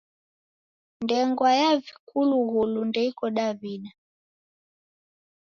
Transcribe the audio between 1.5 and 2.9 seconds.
ya vikulughulu